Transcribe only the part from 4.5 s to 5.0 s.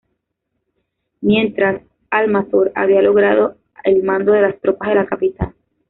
tropas de